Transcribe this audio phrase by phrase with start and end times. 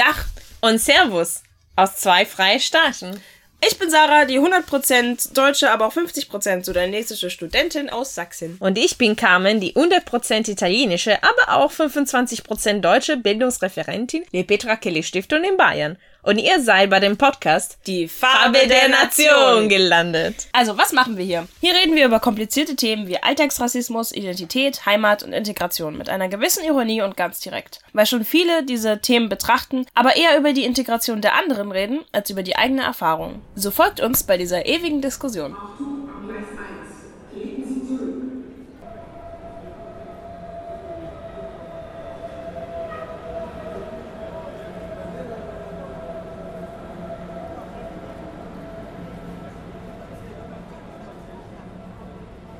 [0.00, 0.24] Dach
[0.62, 1.42] und Servus
[1.76, 3.20] aus zwei freien Staaten.
[3.62, 8.56] Ich bin Sarah, die 100% deutsche, aber auch 50% sudanesische Studentin aus Sachsen.
[8.60, 15.02] Und ich bin Carmen, die 100% italienische, aber auch 25% deutsche Bildungsreferentin der Petra Kelly
[15.02, 15.98] Stiftung in Bayern.
[16.22, 20.48] Und ihr seid bei dem Podcast Die Farbe der Nation gelandet.
[20.52, 21.48] Also, was machen wir hier?
[21.60, 26.62] Hier reden wir über komplizierte Themen wie Alltagsrassismus, Identität, Heimat und Integration mit einer gewissen
[26.64, 27.80] Ironie und ganz direkt.
[27.94, 32.28] Weil schon viele diese Themen betrachten, aber eher über die Integration der anderen reden, als
[32.28, 33.40] über die eigene Erfahrung.
[33.54, 35.56] So folgt uns bei dieser ewigen Diskussion.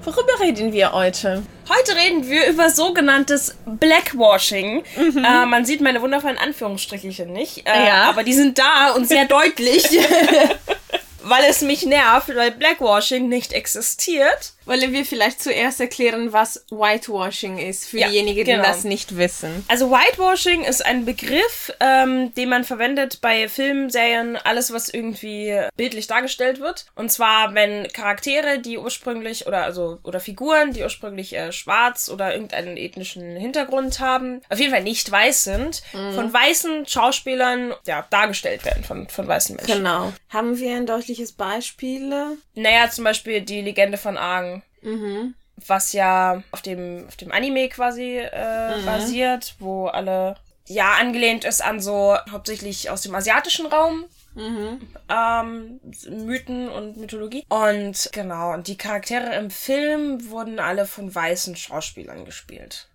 [0.04, 1.42] Worüber reden wir heute?
[1.68, 4.82] Heute reden wir über sogenanntes Blackwashing.
[4.96, 8.04] Äh, man sieht meine wundervollen Anführungsstrichelchen nicht, äh, Ja.
[8.09, 9.84] aber die sind da und sehr deutlich.
[11.23, 14.54] weil es mich nervt, weil Blackwashing nicht existiert.
[14.71, 18.63] Wollen wir vielleicht zuerst erklären, was Whitewashing ist, für Ja, diejenigen, die genau.
[18.63, 19.65] das nicht wissen?
[19.66, 25.60] Also Whitewashing ist ein Begriff, ähm, den man verwendet bei Filmen, Serien, alles, was irgendwie
[25.74, 26.87] bildlich dargestellt wird.
[26.95, 32.32] Und zwar, wenn Charaktere, die ursprünglich oder also oder Figuren, die ursprünglich äh, schwarz oder
[32.32, 35.82] irgendeinen ethnischen Hintergrund haben, auf jeden Fall nicht weiß sind,
[36.15, 39.79] von weißen Schauspielern ja dargestellt werden von von weißen Menschen.
[39.79, 40.12] Genau.
[40.29, 42.37] Haben wir ein deutliches Beispiel?
[42.55, 44.16] Naja, zum Beispiel die Legende von
[44.84, 45.34] Aang.
[45.66, 51.62] Was ja auf dem, auf dem Anime quasi äh, basiert, wo alle ja angelehnt ist
[51.62, 54.04] an so hauptsächlich aus dem asiatischen Raum.
[55.09, 57.45] Ähm, Mythen und Mythologie.
[57.48, 62.88] Und genau, und die Charaktere im Film wurden alle von weißen Schauspielern gespielt.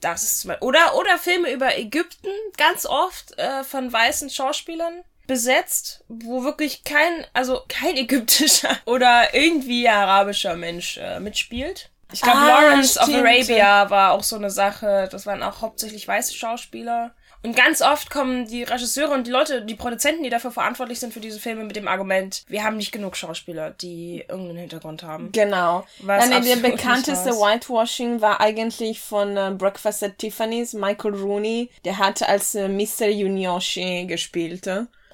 [0.00, 6.44] Das ist oder, oder Filme über Ägypten, ganz oft äh, von weißen Schauspielern besetzt, wo
[6.44, 11.90] wirklich kein, also kein ägyptischer oder irgendwie arabischer Mensch äh, mitspielt.
[12.12, 13.26] Ich glaube, Ah, Lawrence of stimmt.
[13.26, 15.08] Arabia war auch so eine Sache.
[15.10, 17.12] Das waren auch hauptsächlich weiße Schauspieler.
[17.42, 21.12] Und ganz oft kommen die Regisseure und die Leute, die Produzenten, die dafür verantwortlich sind
[21.12, 25.30] für diese Filme, mit dem Argument, wir haben nicht genug Schauspieler, die irgendeinen Hintergrund haben.
[25.32, 25.84] Genau.
[26.00, 27.32] Was Nein, der bekannteste.
[27.32, 31.70] Whitewashing war eigentlich von äh, Breakfast at Tiffany's, Michael Rooney.
[31.84, 33.08] Der hat als äh, Mr.
[33.08, 34.66] Yunioshi gespielt.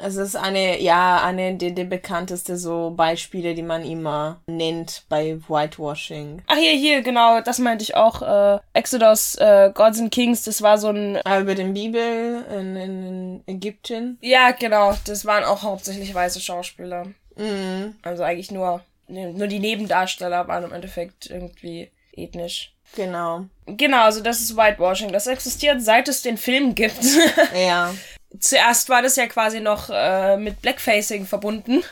[0.03, 5.39] Es ist eine, ja, eine der, der bekanntesten so Beispiele, die man immer nennt bei
[5.49, 6.43] Whitewashing.
[6.47, 8.23] Ach hier, hier, genau, das meinte ich auch.
[8.23, 12.77] Äh, Exodus, äh, Gods and Kings, das war so ein Äh, Über den Bibel in,
[12.77, 14.19] in, in Ägypten.
[14.21, 14.95] Ja, genau.
[15.05, 17.07] Das waren auch hauptsächlich weiße Schauspieler.
[17.37, 17.97] Mhm.
[18.03, 22.73] Also eigentlich nur, nur die Nebendarsteller waren im Endeffekt irgendwie ethnisch.
[22.97, 23.47] Genau.
[23.67, 25.13] Genau, also das ist Whitewashing.
[25.13, 26.99] Das existiert, seit es den Film gibt.
[27.55, 27.95] Ja.
[28.39, 31.83] Zuerst war das ja quasi noch äh, mit Blackfacing verbunden.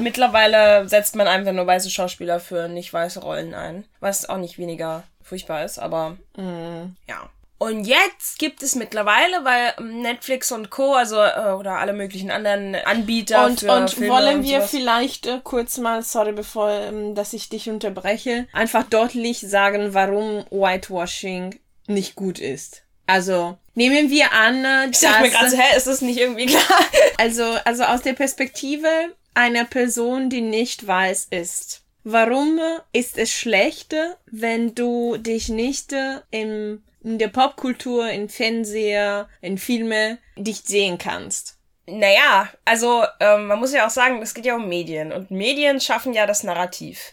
[0.00, 3.84] Mittlerweile setzt man einfach nur weiße Schauspieler für nicht weiße Rollen ein.
[4.00, 7.30] Was auch nicht weniger furchtbar ist, aber ja.
[7.62, 12.74] Und jetzt gibt es mittlerweile, weil Netflix und Co., also äh, oder alle möglichen anderen
[12.74, 17.14] Anbieter Und, für und Filme wollen und wir vielleicht äh, kurz mal, sorry, bevor, ähm,
[17.14, 22.82] dass ich dich unterbreche, einfach deutlich sagen, warum Whitewashing nicht gut ist.
[23.06, 26.18] Also, nehmen wir an, äh, Ich dachte mir gerade dass, so, hä, ist das nicht
[26.18, 26.62] irgendwie klar?
[27.18, 28.88] also, also aus der Perspektive
[29.34, 31.82] einer Person, die nicht weiß ist.
[32.04, 32.58] Warum
[32.92, 33.94] ist es schlecht,
[34.26, 40.98] wenn du dich nicht äh, im, in der Popkultur, in Fernseher, in Filme, dich sehen
[40.98, 41.58] kannst?
[41.86, 45.80] Naja, also ähm, man muss ja auch sagen, es geht ja um Medien und Medien
[45.80, 47.12] schaffen ja das Narrativ.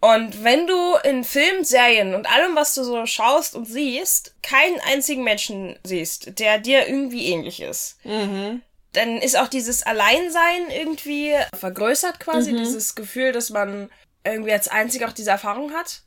[0.00, 4.78] Und wenn du in Filmen, Serien und allem, was du so schaust und siehst, keinen
[4.80, 7.96] einzigen Menschen siehst, der dir irgendwie ähnlich ist,
[8.92, 13.90] dann ist auch dieses Alleinsein irgendwie vergrößert quasi, dieses Gefühl, dass man
[14.24, 16.02] irgendwie als einzig auch diese Erfahrung hat.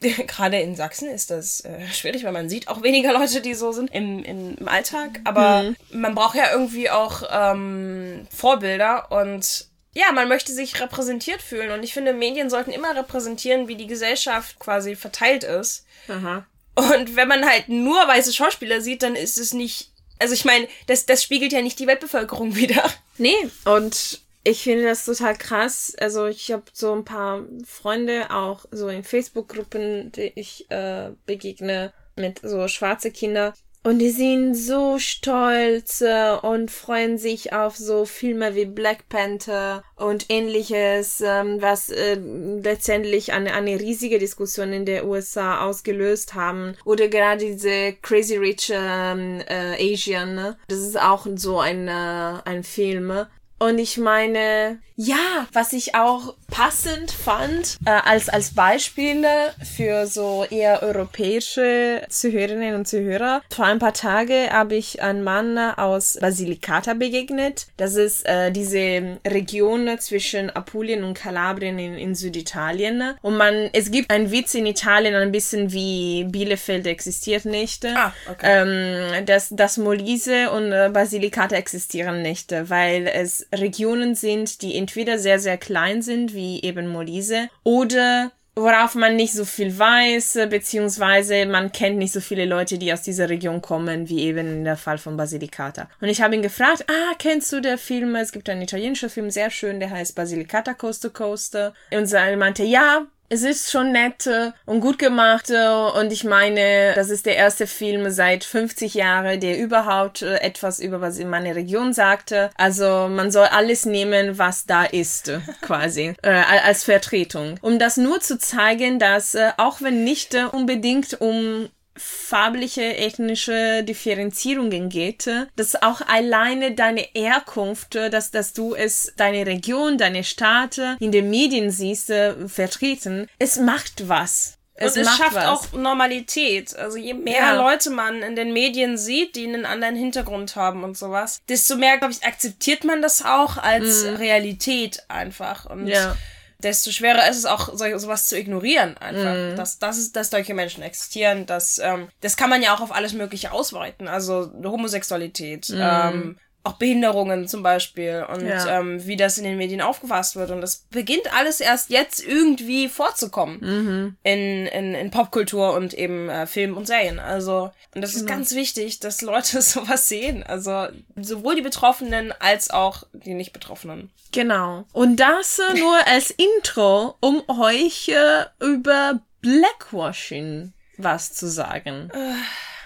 [0.26, 3.72] Gerade in Sachsen ist das äh, schwierig, weil man sieht auch weniger Leute, die so
[3.72, 5.20] sind im, im, im Alltag.
[5.24, 5.62] Aber
[5.92, 11.70] man braucht ja irgendwie auch ähm, Vorbilder und ja, man möchte sich repräsentiert fühlen.
[11.70, 15.86] Und ich finde, Medien sollten immer repräsentieren, wie die Gesellschaft quasi verteilt ist.
[16.08, 16.46] Aha.
[16.74, 19.90] Und wenn man halt nur weiße Schauspieler sieht, dann ist es nicht.
[20.18, 22.90] Also ich meine, das, das spiegelt ja nicht die Weltbevölkerung wieder.
[23.18, 25.94] Nee, und ich finde das total krass.
[25.98, 31.92] Also ich habe so ein paar Freunde auch so in Facebook-Gruppen, die ich äh, begegne
[32.16, 33.54] mit so schwarze Kinder.
[33.84, 36.02] Und die sind so stolz
[36.40, 43.34] und freuen sich auf so Filme wie Black Panther und ähnliches, ähm, was äh, letztendlich
[43.34, 46.76] eine, eine riesige Diskussion in der USA ausgelöst haben.
[46.86, 50.56] Oder gerade diese Crazy Rich ähm, äh, Asian, ne?
[50.68, 53.26] das ist auch so ein, äh, ein Film.
[53.58, 59.28] Und ich meine, ja, was ich auch passend fand, äh, als, als Beispiele
[59.76, 63.42] für so eher europäische Zuhörerinnen und Zuhörer.
[63.50, 67.66] Vor ein paar Tage habe ich einen Mann aus Basilicata begegnet.
[67.76, 73.02] Das ist äh, diese Region zwischen Apulien und Kalabrien in, in Süditalien.
[73.20, 77.84] Und man, es gibt einen Witz in Italien, ein bisschen wie Bielefeld existiert nicht.
[77.84, 78.46] Ah, okay.
[78.46, 85.18] Ähm, dass, dass Molise und äh, Basilicata existieren nicht, weil es Regionen sind, die entweder
[85.18, 91.46] sehr, sehr klein sind, wie eben Molise, oder worauf man nicht so viel weiß, beziehungsweise
[91.46, 94.76] man kennt nicht so viele Leute, die aus dieser Region kommen, wie eben in der
[94.76, 95.88] Fall von Basilicata.
[96.00, 98.14] Und ich habe ihn gefragt, ah, kennst du der Film?
[98.14, 101.56] Es gibt einen italienischen Film, sehr schön, der heißt Basilicata Coast to Coast.
[101.56, 106.24] Und er meinte, ja, es ist schon nett äh, und gut gemacht äh, und ich
[106.24, 111.18] meine, das ist der erste Film seit 50 Jahren, der überhaupt äh, etwas über was
[111.18, 112.50] in meiner Region sagte.
[112.56, 117.58] Also man soll alles nehmen, was da ist, quasi, äh, als Vertretung.
[117.60, 125.30] Um das nur zu zeigen, dass auch wenn nicht unbedingt um farbliche ethnische Differenzierungen geht,
[125.56, 131.30] dass auch alleine deine Herkunft, dass, dass du es, deine Region, deine Stadt in den
[131.30, 134.58] Medien siehst, äh, vertreten, es macht was.
[134.76, 135.46] Es und es schafft was.
[135.46, 136.76] auch Normalität.
[136.76, 137.54] Also je mehr ja.
[137.54, 141.98] Leute man in den Medien sieht, die einen anderen Hintergrund haben und sowas, desto mehr,
[141.98, 144.16] glaube ich, akzeptiert man das auch als mhm.
[144.16, 145.66] Realität einfach.
[145.66, 146.16] Und ja
[146.58, 149.34] desto schwerer ist es auch, so, sowas zu ignorieren einfach.
[149.34, 149.56] Mhm.
[149.56, 151.46] Dass, dass, es, dass solche Menschen existieren.
[151.46, 154.08] Dass, ähm, das kann man ja auch auf alles Mögliche ausweiten.
[154.08, 155.80] Also Homosexualität, mhm.
[155.80, 158.80] ähm, auch Behinderungen zum Beispiel und ja.
[158.80, 160.50] ähm, wie das in den Medien aufgefasst wird.
[160.50, 164.16] Und das beginnt alles erst jetzt irgendwie vorzukommen mhm.
[164.22, 167.18] in, in, in Popkultur und eben äh, Film und Serien.
[167.18, 170.42] Also, und das ist ganz wichtig, dass Leute sowas sehen.
[170.42, 174.10] Also sowohl die Betroffenen als auch die Nicht-Betroffenen.
[174.32, 174.84] Genau.
[174.92, 182.10] Und das äh, nur als Intro, um euch äh, über Blackwashing was zu sagen.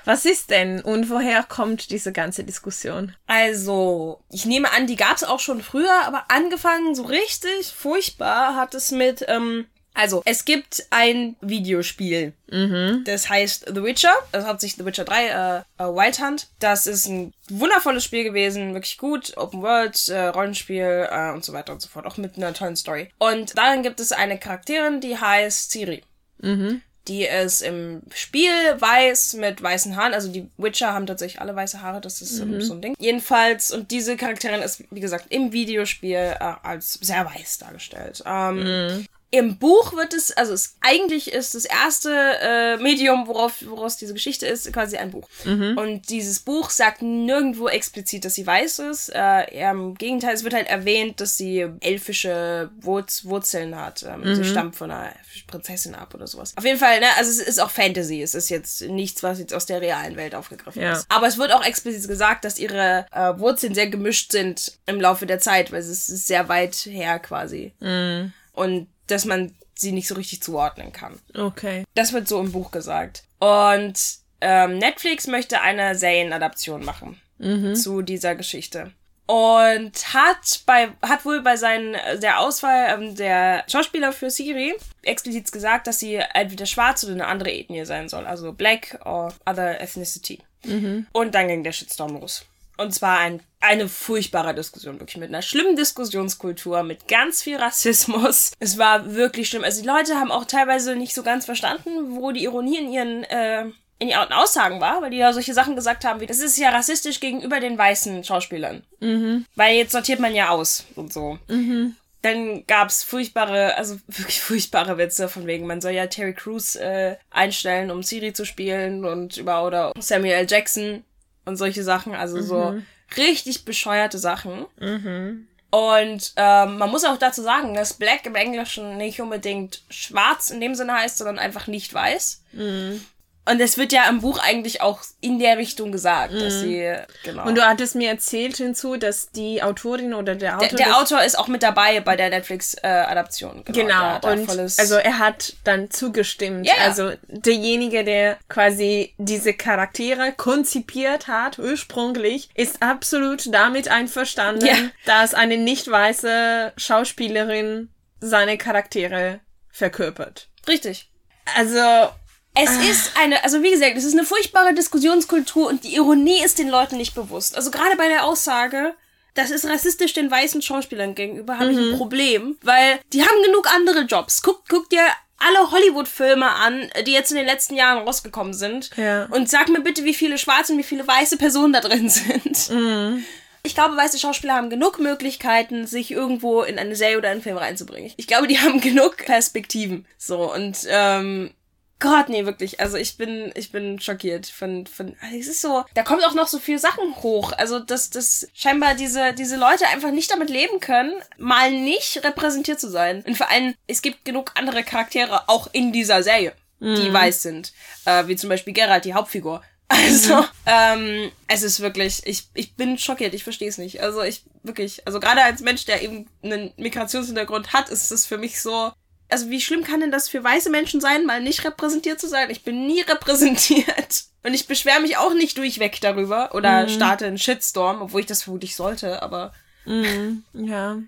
[0.08, 3.14] Was ist denn und woher kommt diese ganze Diskussion?
[3.26, 8.56] Also, ich nehme an, die gab es auch schon früher, aber angefangen so richtig furchtbar
[8.56, 12.32] hat es mit, ähm, also, es gibt ein Videospiel.
[12.50, 13.02] Mhm.
[13.05, 14.14] Das heißt The Witcher.
[14.32, 16.46] Das hat sich The Witcher 3, äh, äh, Wild Hunt.
[16.58, 18.72] Das ist ein wundervolles Spiel gewesen.
[18.72, 19.37] Wirklich gut.
[19.37, 22.06] Open World, äh, Rollenspiel äh, und so weiter und so fort.
[22.06, 23.11] Auch mit einer tollen Story.
[23.19, 26.02] Und darin gibt es eine Charakterin, die heißt Ciri.
[26.38, 30.14] Mhm die ist im Spiel weiß mit weißen Haaren.
[30.14, 32.60] Also die Witcher haben tatsächlich alle weiße Haare, das ist mhm.
[32.60, 32.94] so ein Ding.
[32.99, 38.22] Jedenfalls, und diese Charakterin ist, wie gesagt, im Videospiel äh, als sehr weiß dargestellt.
[38.26, 39.06] Ähm, mhm.
[39.30, 42.10] Im Buch wird es, also es, eigentlich ist das erste
[42.40, 45.28] äh, Medium, worauf, woraus diese Geschichte ist, quasi ein Buch.
[45.44, 45.76] Mhm.
[45.76, 49.10] Und dieses Buch sagt nirgendwo explizit, dass sie weiß ist.
[49.14, 54.02] Äh, Im Gegenteil, es wird halt erwähnt, dass sie elfische Wurz Wurzeln hat.
[54.02, 54.34] Ähm, mhm.
[54.34, 55.12] Sie stammt von einer
[55.46, 56.56] Prinzessin ab oder sowas.
[56.56, 58.22] Auf jeden Fall, ne, also es ist auch Fantasy.
[58.22, 60.94] Es ist jetzt nichts, was jetzt aus der realen Welt aufgegriffen ja.
[60.94, 61.06] ist.
[61.10, 65.26] Aber es wird auch explizit gesagt, dass ihre äh, Wurzeln sehr gemischt sind im Laufe
[65.26, 67.72] der Zeit, weil es ist sehr weit her quasi.
[67.80, 68.32] Mhm.
[68.52, 71.19] Und dass man sie nicht so richtig zuordnen kann.
[71.34, 71.84] Okay.
[71.94, 73.25] Das wird so im Buch gesagt.
[73.38, 73.94] Und
[74.40, 77.75] ähm, Netflix möchte eine Serienadaption machen mhm.
[77.75, 78.93] zu dieser Geschichte.
[79.26, 85.52] Und hat bei, hat wohl bei seinen, der Auswahl ähm, der Schauspieler für Siri explizit
[85.52, 88.26] gesagt, dass sie entweder schwarz oder eine andere Ethnie sein soll.
[88.26, 90.38] Also black or other ethnicity.
[90.64, 91.06] Mhm.
[91.12, 92.47] Und dann ging der Shitstorm los.
[92.78, 98.52] Und zwar ein, eine furchtbare Diskussion, wirklich mit einer schlimmen Diskussionskultur, mit ganz viel Rassismus.
[98.60, 99.64] Es war wirklich schlimm.
[99.64, 103.24] Also die Leute haben auch teilweise nicht so ganz verstanden, wo die Ironie in ihren,
[103.24, 103.64] äh,
[103.98, 106.70] in ihren Aussagen war, weil die ja solche Sachen gesagt haben wie, das ist ja
[106.70, 108.84] rassistisch gegenüber den weißen Schauspielern.
[109.00, 109.44] Mhm.
[109.56, 111.38] Weil jetzt sortiert man ja aus und so.
[111.48, 111.96] Mhm.
[112.22, 117.16] Dann gab's furchtbare, also wirklich furchtbare Witze von wegen, man soll ja Terry Crews äh,
[117.30, 120.46] einstellen, um Siri zu spielen und über oder Samuel L.
[120.48, 121.02] Jackson
[121.44, 122.14] und solche Sachen.
[122.14, 122.42] Also mhm.
[122.42, 122.82] so
[123.16, 124.66] richtig bescheuerte Sachen.
[124.78, 125.48] Mhm.
[125.70, 130.60] Und ähm, man muss auch dazu sagen, dass Black im Englischen nicht unbedingt schwarz in
[130.60, 132.42] dem Sinne heißt, sondern einfach nicht weiß.
[132.52, 133.04] Mhm.
[133.49, 136.40] Und es wird ja im Buch eigentlich auch in der Richtung gesagt, mhm.
[136.40, 137.47] dass sie, genau.
[137.47, 140.69] Und du hattest mir erzählt hinzu, dass die Autorin oder der Autor.
[140.69, 143.64] Der, der Autor ist auch mit dabei bei der Netflix-Adaption.
[143.67, 144.19] Äh, genau.
[144.21, 144.33] genau.
[144.33, 146.67] und also er hat dann zugestimmt.
[146.67, 146.85] Yeah.
[146.85, 154.90] Also derjenige, der quasi diese Charaktere konzipiert hat, ursprünglich, ist absolut damit einverstanden, yeah.
[155.07, 157.88] dass eine nicht weiße Schauspielerin
[158.21, 159.40] seine Charaktere
[159.71, 160.49] verkörpert.
[160.67, 161.11] Richtig.
[161.57, 162.11] Also
[162.60, 162.90] es ah.
[162.90, 166.68] ist eine, also wie gesagt, es ist eine furchtbare Diskussionskultur und die Ironie ist den
[166.68, 167.56] Leuten nicht bewusst.
[167.56, 168.94] Also gerade bei der Aussage,
[169.34, 171.70] das ist rassistisch den weißen Schauspielern gegenüber, habe mhm.
[171.70, 171.96] ich ein mhm.
[171.96, 174.42] Problem, weil die haben genug andere Jobs.
[174.42, 175.02] Guck, guck dir
[175.38, 178.90] alle Hollywood-Filme an, die jetzt in den letzten Jahren rausgekommen sind.
[178.96, 179.26] Ja.
[179.26, 182.70] Und sag mir bitte, wie viele schwarze und wie viele weiße Personen da drin sind.
[182.70, 183.24] Mhm.
[183.62, 187.56] Ich glaube, weiße Schauspieler haben genug Möglichkeiten, sich irgendwo in eine Serie oder einen Film
[187.56, 188.12] reinzubringen.
[188.16, 190.06] Ich glaube, die haben genug Perspektiven.
[190.16, 191.52] So, und ähm,
[192.00, 192.78] Gott, nee, wirklich.
[192.78, 196.35] Also ich bin, ich bin schockiert von, von, also es ist so, da kommt auch
[196.35, 197.52] noch so viel Sachen hoch.
[197.52, 202.78] Also, dass, dass scheinbar diese, diese Leute einfach nicht damit leben können, mal nicht repräsentiert
[202.78, 203.25] zu sein.
[203.26, 207.12] Und vor allem, es gibt genug andere Charaktere auch in dieser Serie, die mhm.
[207.12, 207.73] weiß sind.
[208.05, 209.62] Äh, wie zum Beispiel Geralt, die Hauptfigur.
[209.90, 210.47] Also, mhm.
[210.67, 214.02] ähm, es ist wirklich, ich, ich bin schockiert, ich verstehe es nicht.
[214.02, 218.37] Also ich, wirklich, also gerade als Mensch, der eben einen Migrationshintergrund hat, ist es für
[218.37, 218.93] mich so,
[219.28, 222.50] also wie schlimm kann denn das für weiße Menschen sein, mal nicht repräsentiert zu sein?
[222.50, 224.25] Ich bin nie repräsentiert.
[224.42, 226.88] Und ich beschwere mich auch nicht durchweg darüber oder mhm.
[226.88, 229.52] starte einen Shitstorm, obwohl ich das vermutlich sollte, aber.
[229.85, 230.44] Mhm.
[230.54, 230.99] Ja.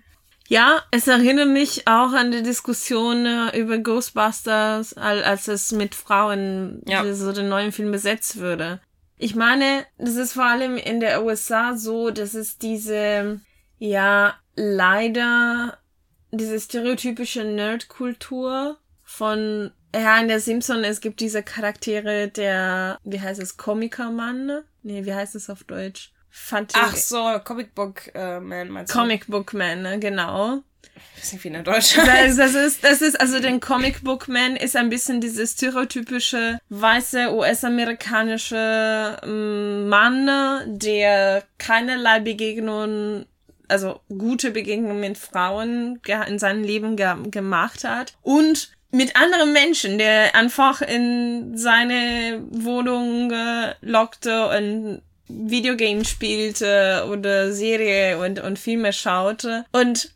[0.47, 6.81] Ja, es erinnert mich auch an die Diskussion äh, über Ghostbusters, als es mit Frauen
[6.85, 7.13] ja.
[7.13, 8.81] so den neuen Film besetzt würde.
[9.17, 13.39] Ich meine, das ist vor allem in der USA so, dass es diese,
[13.77, 15.77] ja, leider
[16.31, 23.41] diese stereotypische Nerd-Kultur von ja, in der Simpson, es gibt diese Charaktere der, wie heißt
[23.41, 24.61] es, Komikermann?
[24.83, 26.11] Nee, wie heißt es auf Deutsch?
[26.29, 28.97] Fand Ach so, Comic Book äh, Man meinst du?
[28.97, 30.63] Comic Book Man, ne, genau.
[31.15, 34.29] Ich weiß nicht, wie in Deutsch das, das ist, das ist, also den Comic Book
[34.29, 43.25] Man ist ein bisschen dieses stereotypische weiße US-amerikanische ähm, Mann, der keinerlei Begegnungen
[43.71, 49.97] also gute Begegnungen mit Frauen in seinem Leben ge gemacht hat und mit anderen Menschen,
[49.97, 58.91] der einfach in seine Wohnung äh, lockte und Videogames spielte oder Serie und, und Filme
[58.91, 59.65] schaute.
[59.71, 60.13] Und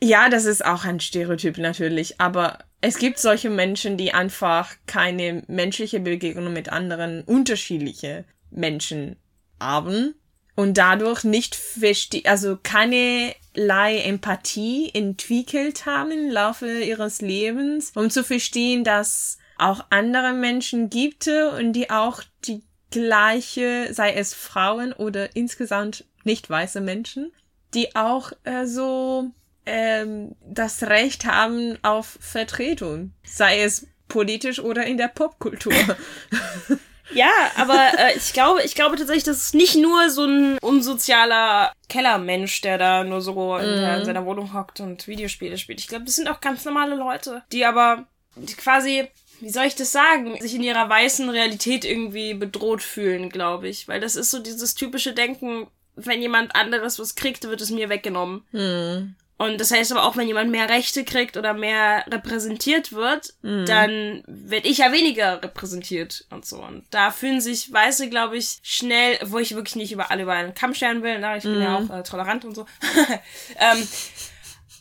[0.00, 5.42] ja, das ist auch ein Stereotyp natürlich, aber es gibt solche Menschen, die einfach keine
[5.48, 9.16] menschliche Begegnung mit anderen unterschiedliche Menschen
[9.60, 10.14] haben
[10.54, 18.22] und dadurch nicht verste also keinerlei Empathie entwickelt haben im Laufe ihres Lebens, um zu
[18.24, 25.34] verstehen, dass auch andere Menschen gibt und die auch die gleiche, sei es Frauen oder
[25.34, 27.32] insgesamt nicht weiße Menschen,
[27.74, 29.30] die auch äh, so
[29.64, 35.72] ähm, das Recht haben auf Vertretung, sei es politisch oder in der Popkultur.
[37.10, 41.72] Ja, aber äh, ich glaube, ich glaube tatsächlich, das ist nicht nur so ein unsozialer
[41.88, 44.04] Kellermensch, der da nur so in, der, in mhm.
[44.04, 45.80] seiner Wohnung hockt und Videospiele spielt.
[45.80, 48.06] Ich glaube, das sind auch ganz normale Leute, die aber
[48.36, 49.08] die quasi,
[49.40, 53.88] wie soll ich das sagen, sich in ihrer weißen Realität irgendwie bedroht fühlen, glaube ich.
[53.88, 55.66] Weil das ist so dieses typische Denken,
[55.96, 58.44] wenn jemand anderes was kriegt, wird es mir weggenommen.
[58.52, 59.16] Mhm.
[59.42, 63.66] Und das heißt aber auch, wenn jemand mehr Rechte kriegt oder mehr repräsentiert wird, mhm.
[63.66, 66.62] dann werde ich ja weniger repräsentiert und so.
[66.62, 70.34] Und da fühlen sich Weiße, glaube ich, schnell, wo ich wirklich nicht über alle über
[70.34, 71.60] einen Kamm scheren will, na, ich bin mhm.
[71.60, 72.66] ja auch äh, tolerant und so.
[73.58, 73.88] ähm,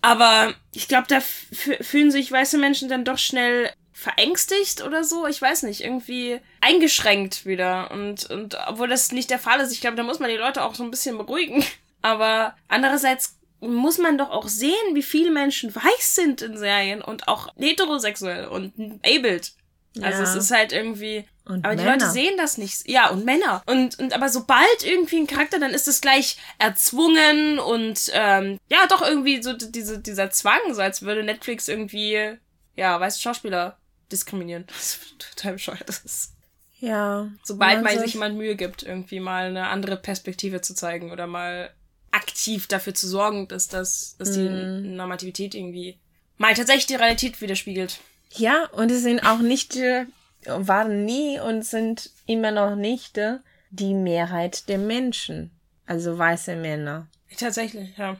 [0.03, 5.25] aber ich glaube, da fühlen sich weiße Menschen dann doch schnell verängstigt oder so.
[5.25, 7.89] Ich weiß nicht, irgendwie eingeschränkt wieder.
[7.89, 10.63] Und, und obwohl das nicht der Fall ist, ich glaube, da muss man die Leute
[10.63, 11.65] auch so ein bisschen beruhigen.
[12.03, 17.27] Aber andererseits muss man doch auch sehen, wie viele Menschen weiß sind in Serien und
[17.27, 18.73] auch heterosexuell und
[19.05, 19.53] abled.
[20.01, 20.23] Also ja.
[20.23, 21.25] es ist halt irgendwie.
[21.45, 21.97] Und aber Männer.
[21.97, 22.87] die Leute sehen das nicht.
[22.87, 23.61] Ja, und Männer.
[23.65, 28.87] Und, und aber sobald irgendwie ein Charakter, dann ist es gleich erzwungen und ähm, ja,
[28.87, 32.37] doch irgendwie so diese, dieser Zwang, so als würde Netflix irgendwie,
[32.75, 33.77] ja, weiße Schauspieler
[34.11, 34.65] diskriminieren.
[34.67, 35.87] Das ist total bescheuert.
[35.87, 36.33] Das ist.
[36.79, 37.29] Ja.
[37.43, 41.71] Sobald man sich jemand Mühe gibt, irgendwie mal eine andere Perspektive zu zeigen oder mal
[42.11, 44.95] aktiv dafür zu sorgen, dass das, dass die mm.
[44.95, 45.97] Normativität irgendwie
[46.37, 47.99] mal tatsächlich die Realität widerspiegelt.
[48.33, 50.05] Ja, und es sind auch nicht, äh,
[50.45, 53.37] waren nie und sind immer noch nicht äh,
[53.69, 55.51] die Mehrheit der Menschen.
[55.85, 57.07] Also weiße Männer.
[57.37, 58.17] Tatsächlich, ja.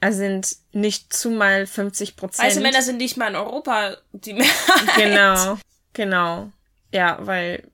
[0.00, 2.48] Also sind nicht zumal 50 Prozent.
[2.48, 4.96] Weiße Männer sind nicht mal in Europa die Mehrheit.
[4.96, 5.58] Genau,
[5.92, 6.50] genau.
[6.92, 7.68] Ja, weil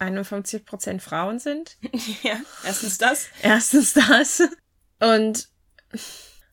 [0.00, 1.76] 51% Frauen sind.
[2.22, 3.28] ja, erstens das.
[3.42, 4.42] Erstens das.
[5.00, 5.48] Und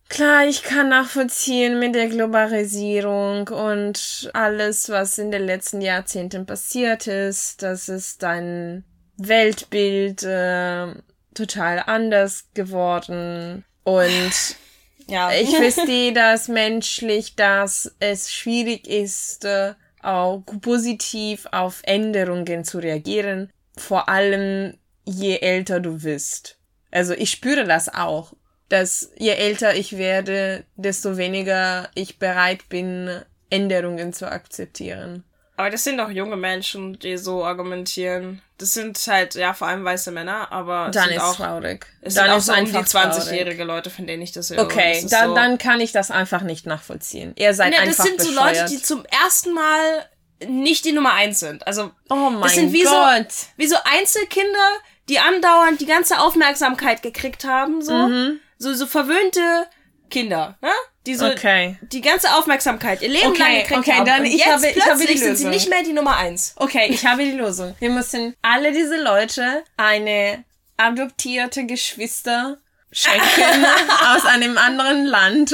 [0.09, 7.07] klar, ich kann nachvollziehen mit der Globalisierung und alles, was in den letzten Jahrzehnten passiert
[7.07, 8.85] ist, dass es dein
[9.17, 10.93] Weltbild äh,
[11.33, 14.31] total anders geworden und
[15.07, 15.31] ja.
[15.31, 23.51] ich verstehe das menschlich, dass es schwierig ist, äh, auch positiv auf Änderungen zu reagieren,
[23.75, 26.57] vor allem je älter du wirst.
[26.91, 28.33] Also ich spüre das auch,
[28.69, 35.23] dass je älter ich werde, desto weniger ich bereit bin, Änderungen zu akzeptieren.
[35.59, 38.43] Aber das sind doch junge Menschen, die so argumentieren.
[38.59, 40.91] Das sind halt, ja, vor allem weiße Männer, aber.
[40.91, 41.87] Dann ist auch, traurig.
[42.01, 44.59] Es dann sind auch so um die 20-jährige Leute, von denen ich das höre.
[44.59, 47.33] Okay, das dann, so dann kann ich das einfach nicht nachvollziehen.
[47.37, 48.35] Ihr seid ne, einfach Das sind bescheuert.
[48.35, 50.05] so Leute, die zum ersten Mal
[50.47, 51.65] nicht die Nummer eins sind.
[51.65, 53.31] Also, oh mein das sind wie Gott.
[53.31, 54.69] So, wie so Einzelkinder,
[55.09, 57.93] die andauernd die ganze Aufmerksamkeit gekriegt haben, so.
[57.93, 58.39] Mhm.
[58.57, 59.67] So, so verwöhnte
[60.09, 60.71] Kinder, ne?
[61.05, 61.77] Die so Okay.
[61.81, 64.05] die ganze Aufmerksamkeit ihr Leben Okay, lang gekriegt okay, haben.
[64.05, 65.49] dann Und ich jetzt habe- ich habe die plötzlich sind sie Lösung.
[65.51, 66.53] nicht mehr die Nummer eins.
[66.57, 67.75] Okay, ich habe die Lösung.
[67.79, 70.43] Wir müssen alle diese Leute eine
[70.77, 72.57] adoptierte Geschwister
[72.99, 73.65] schenken
[74.07, 75.53] aus einem anderen Land,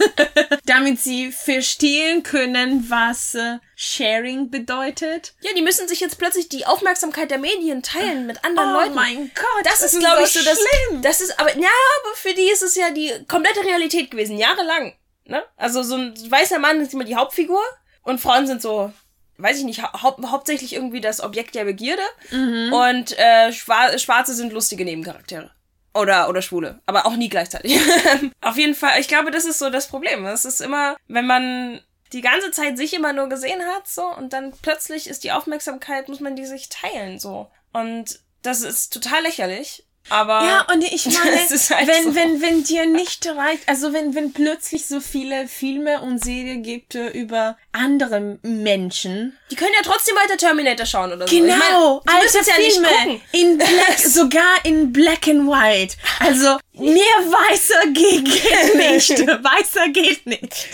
[0.64, 5.34] damit sie verstehen können, was äh, Sharing bedeutet.
[5.40, 8.94] Ja, die müssen sich jetzt plötzlich die Aufmerksamkeit der Medien teilen mit anderen Oh Leuten.
[8.94, 10.58] mein Gott, Das, das ist, glaube ich, so das.
[10.58, 11.02] schlimm.
[11.02, 11.68] Das ist, aber ja,
[12.04, 14.94] aber für die ist es ja die komplette Realität gewesen, jahrelang.
[15.24, 15.42] Ne?
[15.56, 17.62] Also so ein weißer Mann ist immer die Hauptfigur
[18.02, 18.92] und Frauen sind so,
[19.38, 22.02] weiß ich nicht, hau hauptsächlich irgendwie das Objekt der Begierde
[22.72, 25.52] und äh, Schwa Schwarze sind lustige Nebencharaktere.
[25.94, 26.80] Oder, oder Schwule.
[26.86, 27.78] Aber auch nie gleichzeitig.
[28.40, 30.24] Auf jeden Fall, ich glaube, das ist so das Problem.
[30.24, 31.80] Es ist immer, wenn man
[32.12, 36.08] die ganze Zeit sich immer nur gesehen hat, so, und dann plötzlich ist die Aufmerksamkeit,
[36.08, 37.50] muss man die sich teilen, so.
[37.72, 39.86] Und das ist total lächerlich.
[40.08, 40.44] Aber.
[40.44, 42.14] Ja, und ich meine, halt wenn, so.
[42.14, 46.94] wenn, wenn dir nicht reicht, also wenn, wenn plötzlich so viele Filme und Serien gibt
[46.94, 49.36] äh, über andere Menschen.
[49.50, 51.34] Die können ja trotzdem weiter Terminator schauen oder so.
[51.34, 55.96] Genau, die müssen alte ja nicht Filme in Black, sogar in Black and White.
[56.18, 59.10] Also mehr weißer geht, geht nicht.
[59.10, 60.68] Weißer geht nicht.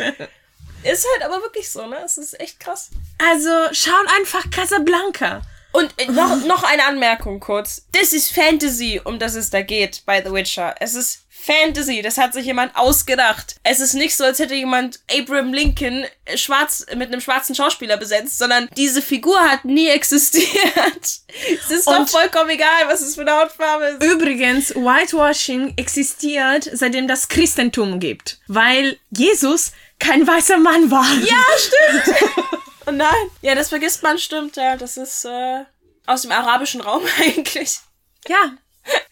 [0.85, 1.99] Ist halt aber wirklich so, ne?
[2.05, 2.91] Es ist echt krass.
[3.19, 5.43] Also schaut einfach Casablanca.
[5.73, 7.87] Und äh, noch, noch eine Anmerkung kurz.
[7.93, 10.75] Das ist Fantasy, um das es da geht bei The Witcher.
[10.81, 13.57] Es ist Fantasy, das hat sich jemand ausgedacht.
[13.63, 17.97] Es ist nicht so, als hätte jemand Abraham Lincoln äh, schwarz mit einem schwarzen Schauspieler
[17.97, 20.51] besetzt, sondern diese Figur hat nie existiert.
[20.97, 24.03] Es ist doch vollkommen egal, was es für eine Hautfarbe ist.
[24.05, 28.38] Übrigens, Whitewashing existiert, seitdem das Christentum gibt.
[28.49, 31.07] Weil Jesus kein weißer Mann war.
[31.25, 32.16] Ja, stimmt.
[32.88, 33.31] oh nein.
[33.42, 34.77] Ja, das vergisst man, stimmt, ja.
[34.77, 35.64] Das ist äh,
[36.07, 37.81] aus dem arabischen Raum eigentlich.
[38.27, 38.53] Ja,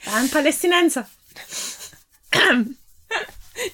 [0.05, 1.09] war ein Palästinenser.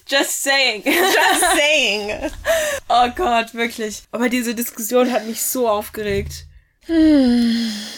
[0.06, 0.82] Just saying.
[0.84, 2.30] Just saying.
[2.88, 4.02] Oh Gott, wirklich.
[4.10, 6.46] Aber diese Diskussion hat mich so aufgeregt.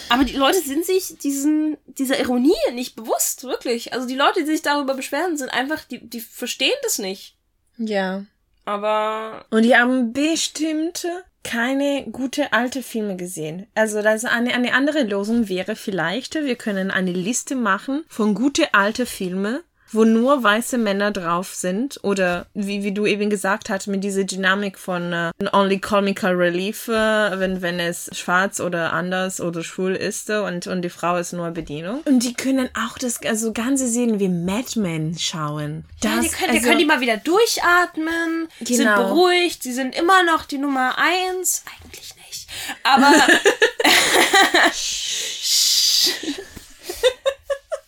[0.08, 3.92] Aber die Leute sind sich diesen, dieser Ironie nicht bewusst, wirklich.
[3.92, 7.36] Also die Leute, die sich darüber beschweren, sind einfach, die, die verstehen das nicht.
[7.76, 8.24] Ja.
[8.64, 11.06] Aber Und die haben bestimmt
[11.44, 13.66] keine gute alte Filme gesehen.
[13.74, 18.74] Also das eine, eine andere Lösung wäre vielleicht, wir können eine Liste machen von gute
[18.74, 19.62] alte Filme,
[19.94, 24.24] wo nur weiße Männer drauf sind oder wie, wie du eben gesagt hast, mit dieser
[24.24, 29.94] Dynamik von äh, Only Comical Relief, äh, wenn, wenn es schwarz oder anders oder schwul
[29.94, 32.00] ist äh, und, und die Frau ist nur Bedienung.
[32.04, 35.84] Und die können auch das, also ganze Serien wie Mad Men schauen.
[36.00, 38.96] Das, ja, die können, also, die können die mal wieder durchatmen, sind Genau.
[38.96, 41.62] beruhigt, sie sind immer noch die Nummer eins.
[41.82, 42.48] Eigentlich nicht.
[42.82, 43.12] Aber.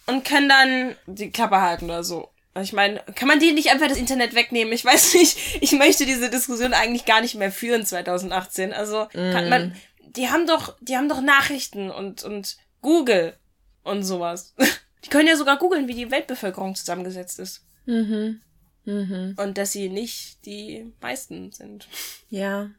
[0.08, 2.30] Und können dann die Klappe halten oder so.
[2.54, 4.72] Also Ich meine, kann man denen nicht einfach das Internet wegnehmen?
[4.72, 5.38] Ich weiß nicht.
[5.60, 8.72] Ich möchte diese Diskussion eigentlich gar nicht mehr führen 2018.
[8.72, 13.34] Also kann man, die haben doch, die haben doch Nachrichten und und Google
[13.82, 14.54] und sowas.
[15.04, 17.64] Die können ja sogar googeln, wie die Weltbevölkerung zusammengesetzt ist.
[17.84, 18.40] Mhm.
[18.84, 19.36] Mhm.
[19.36, 21.86] Und dass sie nicht die meisten sind.
[22.28, 22.70] Ja.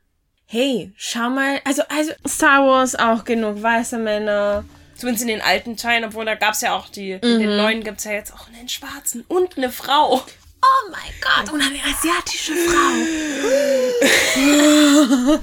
[0.46, 4.66] Hey, schau mal, also, also Star Wars auch genug weiße Männer.
[4.98, 8.04] Zumindest in den alten Teilen, obwohl da gab's ja auch die, in den neuen gibt's
[8.04, 10.24] ja jetzt auch einen Schwarzen und eine Frau.
[10.60, 12.94] Oh mein Gott, und eine asiatische Frau.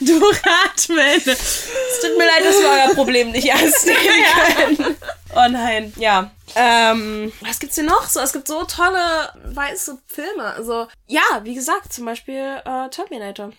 [0.00, 1.22] Durchatmen.
[1.24, 4.96] Es tut mir leid, dass wir euer Problem nicht ernst nehmen können.
[5.36, 6.32] Oh nein, ja.
[6.56, 8.08] Ähm, was gibt's denn noch?
[8.08, 10.44] So, es gibt so tolle weiße Filme.
[10.44, 13.52] Also, ja, wie gesagt, zum Beispiel äh, Terminator.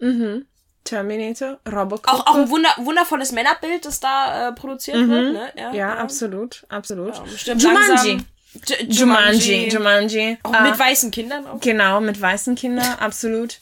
[0.00, 0.46] Mhm.
[0.84, 2.12] Terminator, Robocop.
[2.12, 5.52] Auch, auch ein wunder wundervolles Männerbild, das da äh, produziert wird, ne?
[5.70, 5.74] Mhm.
[5.74, 7.14] ja, absolut, absolut.
[7.44, 8.24] Ja, Jumanji.
[8.66, 10.38] J- Jumanji, Jumanji.
[10.42, 11.60] Auch mit weißen Kindern auch.
[11.60, 13.58] Genau, mit weißen Kindern, absolut.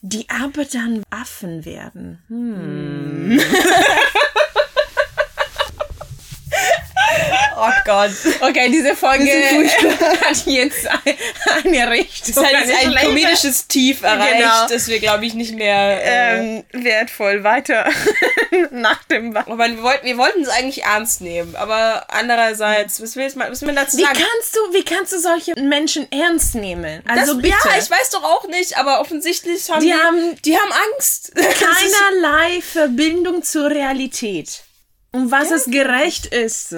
[0.00, 2.22] Die aber dann Affen werden.
[2.28, 3.40] Hm.
[7.56, 8.10] Oh Gott.
[8.40, 9.24] Okay, diese Folge
[10.24, 11.16] hat jetzt ein-
[11.64, 12.34] eine Richtung.
[12.34, 14.66] Das hat jetzt ein schlechte- komedisches Tief erreicht, Genau.
[14.68, 16.02] das wir, glaube ich, nicht mehr...
[16.04, 17.88] Äh, ähm, wertvoll weiter
[18.70, 23.16] nach dem Wa- aber wir wollten, wir wollten es eigentlich ernst nehmen, aber andererseits, was
[23.16, 24.18] will, was will man dazu Wie sagen?
[24.18, 27.02] kannst du, wie kannst du solche Menschen ernst nehmen?
[27.08, 27.56] Also das, bitte.
[27.64, 31.32] Ja, ich weiß doch auch nicht, aber offensichtlich haben Die die, haben- die haben Angst.
[31.34, 34.62] Keinerlei Verbindung zur Realität.
[35.12, 36.74] Und was es gerecht ist.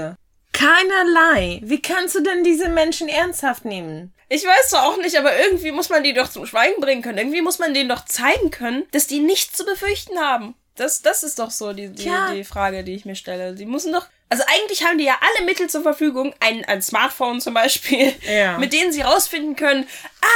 [0.65, 1.61] Keinerlei.
[1.63, 4.15] Wie kannst du denn diese Menschen ernsthaft nehmen?
[4.29, 7.19] Ich weiß doch auch nicht, aber irgendwie muss man die doch zum Schweigen bringen können.
[7.19, 10.55] Irgendwie muss man denen doch zeigen können, dass die nichts zu befürchten haben.
[10.77, 13.55] Das, das ist doch so die, die, die Frage, die ich mir stelle.
[13.55, 14.07] Die müssen doch.
[14.29, 18.59] Also eigentlich haben die ja alle Mittel zur Verfügung, ein, ein Smartphone zum Beispiel, Ja.
[18.59, 19.87] mit denen sie rausfinden können,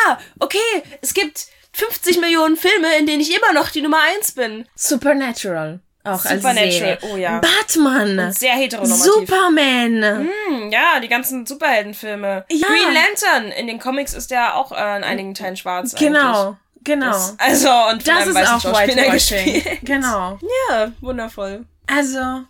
[0.06, 0.58] ah, okay,
[1.00, 4.68] es gibt 50 Millionen Filme, in denen ich immer noch die Nummer eins bin.
[4.76, 5.80] Supernatural.
[6.04, 6.98] Auch Supernatural, als Serie.
[7.02, 7.40] oh ja.
[7.40, 8.32] Batman.
[8.32, 9.04] Sehr heteronormativ.
[9.04, 10.28] Superman.
[10.48, 12.44] Hm, ja, die ganzen Superheldenfilme.
[12.50, 12.66] Ja.
[12.66, 15.94] Green Lantern, in den Comics ist der auch äh, in einigen Teilen schwarz.
[15.94, 16.48] Genau.
[16.48, 16.56] Eigentlich.
[16.84, 17.10] Genau.
[17.10, 19.62] Das, also, und Das ist auch Whitewashing.
[19.82, 20.38] Genau.
[20.70, 21.66] Ja, wundervoll.
[21.86, 22.44] Also,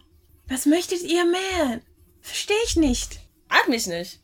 [0.47, 1.81] was möchtet ihr mehr?
[2.21, 3.19] Verstehe ich nicht.
[3.49, 4.21] Mag mich nicht.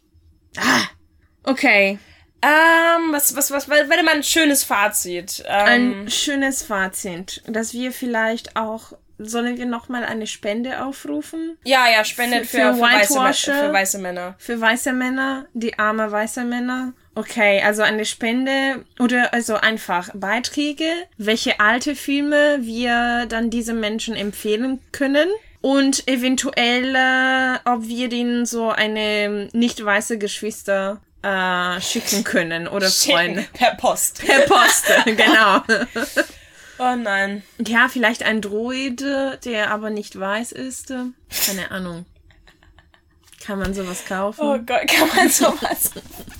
[1.43, 1.99] Okay.
[2.43, 5.43] Ähm, was, was, was, warte mal, ein schönes Fazit.
[5.47, 11.57] Ähm, Ein schönes Fazit, dass wir vielleicht auch sollen wir noch mal eine Spende aufrufen
[11.65, 14.35] ja, ja, spendet für- für, für für, weiße, für weiße Männer.
[14.39, 16.93] für weiße Männer, die arme weiße Männer.
[17.17, 24.17] Okay, also eine Spende oder also einfach Beiträge, welche alte Filme wir dann diesen Menschen
[24.17, 25.29] empfehlen können
[25.61, 32.89] und eventuell, äh, ob wir denen so eine nicht weiße Geschwister äh, schicken können oder
[32.91, 33.47] Freunde.
[33.53, 34.23] Per Post.
[34.27, 35.63] Per Post, genau.
[36.85, 37.43] Oh nein.
[37.65, 40.89] Ja, vielleicht ein Droide, der aber nicht weiß ist.
[41.47, 42.05] Keine Ahnung.
[43.43, 44.41] Kann man sowas kaufen?
[44.43, 45.93] Oh Gott, kann man sowas.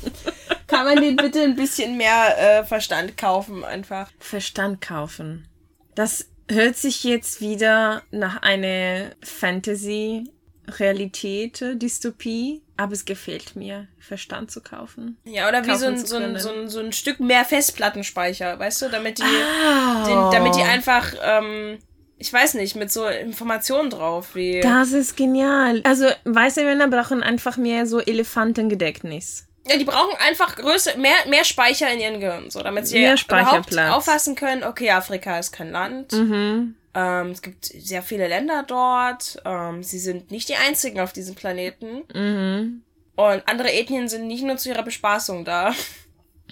[0.67, 4.11] kann man den bitte ein bisschen mehr äh, Verstand kaufen, einfach.
[4.19, 5.49] Verstand kaufen.
[5.95, 10.34] Das hört sich jetzt wieder nach einer Fantasy-Realität,
[10.67, 15.17] äh, Dystopie, aber es gefällt mir, Verstand zu kaufen.
[15.25, 18.83] Ja, oder wie so ein, so, ein, so, ein, so ein Stück mehr Festplattenspeicher, weißt
[18.83, 21.79] du, damit die, Ah, den, damit die einfach, ähm,
[22.19, 24.61] ich weiß nicht, mit so Informationen drauf, wie.
[24.61, 25.83] Das ist genial.
[25.85, 29.47] Also, weiße Männer brauchen einfach mehr so Elefantengedächtnis.
[29.67, 33.15] Ja, die brauchen einfach größer, mehr, mehr Speicher in ihren Gehirn, so, damit sie Mehr
[33.15, 36.13] überhaupt auffassen können, okay, Afrika ist kein Land.
[36.13, 36.75] Mhm.
[36.95, 39.43] Ähm, es gibt sehr viele Länder dort.
[39.45, 42.03] Ähm, sie sind nicht die einzigen auf diesem Planeten.
[42.15, 42.83] Mhm.
[43.17, 45.75] Und andere Ethnien sind nicht nur zu ihrer Bespaßung da.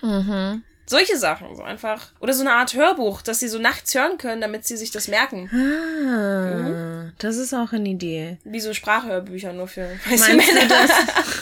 [0.00, 0.62] Mhm.
[0.84, 2.08] Solche Sachen, so einfach.
[2.20, 5.08] Oder so eine Art Hörbuch, dass sie so nachts hören können, damit sie sich das
[5.08, 5.48] merken.
[5.54, 8.38] Ah, das ist auch eine Idee.
[8.44, 10.88] Wie so Sprachhörbücher nur für weiße Meinst du, Männer.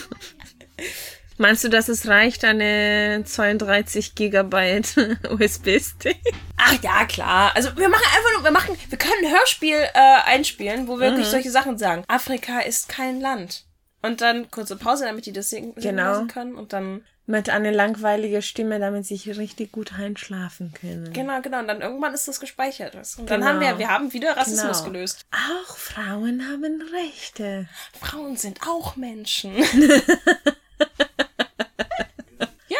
[1.41, 4.95] meinst du, dass es reicht, eine 32 Gigabyte
[5.29, 6.21] USB-Stick?
[6.57, 7.51] Ach ja, klar.
[7.55, 11.27] Also wir machen einfach nur, wir machen, wir können ein Hörspiel äh, einspielen, wo wirklich
[11.27, 11.31] Mhm.
[11.31, 12.03] solche Sachen sagen.
[12.07, 13.65] Afrika ist kein Land.
[14.01, 16.25] Und dann kurze Pause, damit die das singen, Genau.
[16.25, 16.55] können.
[16.55, 21.13] Und dann, Mit einer langweiligen Stimme, damit sie richtig gut einschlafen können.
[21.13, 21.59] genau, genau.
[21.59, 22.95] Und dann irgendwann ist das gespeichert.
[22.95, 23.45] Und dann Genau.
[23.51, 24.91] haben wir, wir haben wieder Rassismus Genau.
[24.91, 25.21] gelöst.
[25.31, 27.69] Auch Frauen haben Rechte.
[27.99, 29.53] Frauen sind auch Menschen.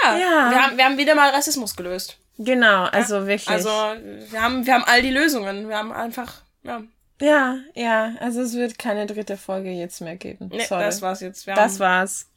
[0.03, 0.49] ja, Ja.
[0.49, 2.17] Wir, haben, wir haben wieder mal Rassismus gelöst.
[2.37, 3.49] Genau, also wirklich.
[3.49, 5.69] Also wir haben, wir haben all die Lösungen.
[5.69, 6.81] Wir haben einfach, ja,
[7.21, 10.49] ja, ja, also es wird keine dritte Folge jetzt mehr geben.
[10.51, 10.83] nee, Sorry.
[10.83, 11.47] das war's jetzt.
[11.47, 12.27] Das war's.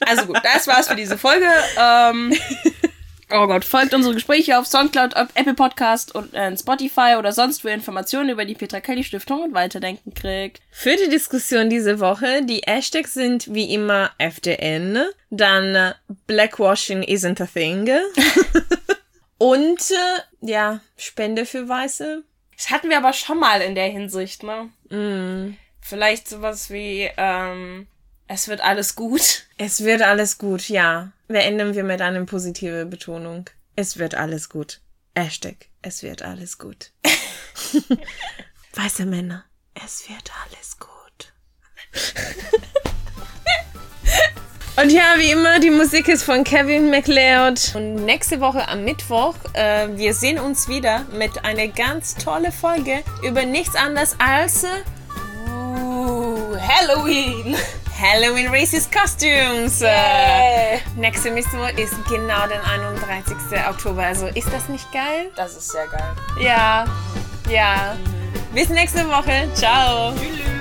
[0.00, 1.46] Also gut, das war's für diese Folge.
[1.78, 2.32] Ähm,
[3.30, 7.64] oh Gott, folgt unsere Gespräche auf Soundcloud, auf Apple Podcast und äh, Spotify oder sonst
[7.64, 10.60] wo ihr Informationen über die Petra Kelly Stiftung und Weiterdenken kriegt.
[10.70, 15.94] Für die Diskussion diese Woche, die Hashtags sind wie immer FDN, dann äh,
[16.26, 17.90] Blackwashing isn't a thing
[19.38, 22.22] und äh, ja, Spende für Weiße.
[22.56, 24.70] Das hatten wir aber schon mal in der Hinsicht, ne?
[24.88, 25.56] Mm.
[25.80, 27.86] Vielleicht sowas wie, ähm,
[28.28, 29.46] es wird alles gut.
[29.56, 31.12] Es wird alles gut, ja.
[31.28, 33.48] Beenden wir mit einer positiven Betonung.
[33.76, 34.80] Es wird alles gut.
[35.14, 36.90] Hashtag, es wird alles gut.
[38.74, 41.32] Weiße Männer, es wird alles gut.
[44.78, 47.74] Und ja, wie immer, die Musik ist von Kevin MacLeod.
[47.74, 53.02] Und nächste Woche am Mittwoch, äh, wir sehen uns wieder mit einer ganz tolle Folge
[53.22, 54.64] über nichts anderes als
[55.48, 57.56] uh, Halloween.
[57.98, 59.80] Halloween Racist Costumes.
[59.80, 60.80] Yay.
[60.96, 63.36] Nächste Mittwoch ist genau der 31.
[63.70, 64.02] Oktober.
[64.02, 65.30] Also ist das nicht geil?
[65.34, 66.14] Das ist sehr geil.
[66.38, 66.84] Ja,
[67.48, 67.96] ja.
[68.52, 69.48] Bis nächste Woche.
[69.54, 70.12] Ciao.
[70.12, 70.55] Tschüss.